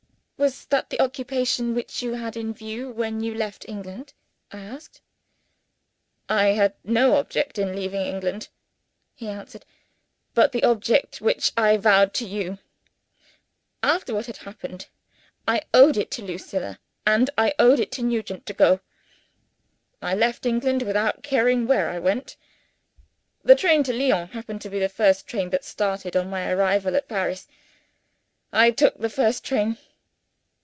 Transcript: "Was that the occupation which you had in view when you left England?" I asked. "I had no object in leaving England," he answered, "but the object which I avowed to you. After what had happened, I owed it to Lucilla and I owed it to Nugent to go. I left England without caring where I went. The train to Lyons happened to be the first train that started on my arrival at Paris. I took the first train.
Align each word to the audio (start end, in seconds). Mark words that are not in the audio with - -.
"Was 0.41 0.65
that 0.65 0.89
the 0.89 0.99
occupation 0.99 1.75
which 1.75 2.01
you 2.01 2.15
had 2.15 2.35
in 2.35 2.51
view 2.51 2.89
when 2.89 3.21
you 3.21 3.35
left 3.35 3.63
England?" 3.69 4.13
I 4.51 4.57
asked. 4.61 4.99
"I 6.27 6.45
had 6.45 6.73
no 6.83 7.17
object 7.17 7.59
in 7.59 7.75
leaving 7.75 8.01
England," 8.01 8.47
he 9.13 9.27
answered, 9.27 9.67
"but 10.33 10.51
the 10.51 10.63
object 10.63 11.21
which 11.21 11.51
I 11.55 11.73
avowed 11.73 12.15
to 12.15 12.25
you. 12.25 12.57
After 13.83 14.15
what 14.15 14.25
had 14.25 14.37
happened, 14.37 14.87
I 15.47 15.61
owed 15.75 15.95
it 15.95 16.09
to 16.09 16.23
Lucilla 16.23 16.79
and 17.05 17.29
I 17.37 17.53
owed 17.59 17.79
it 17.79 17.91
to 17.91 18.01
Nugent 18.01 18.47
to 18.47 18.53
go. 18.53 18.79
I 20.01 20.15
left 20.15 20.47
England 20.47 20.81
without 20.81 21.21
caring 21.21 21.67
where 21.67 21.87
I 21.87 21.99
went. 21.99 22.35
The 23.43 23.53
train 23.53 23.83
to 23.83 23.93
Lyons 23.93 24.31
happened 24.31 24.61
to 24.61 24.71
be 24.71 24.79
the 24.79 24.89
first 24.89 25.27
train 25.27 25.51
that 25.51 25.63
started 25.63 26.15
on 26.17 26.31
my 26.31 26.49
arrival 26.49 26.95
at 26.95 27.07
Paris. 27.07 27.47
I 28.51 28.71
took 28.71 28.97
the 28.97 29.07
first 29.07 29.45
train. 29.45 29.77